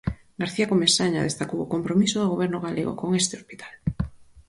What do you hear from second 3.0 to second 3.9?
este hospital.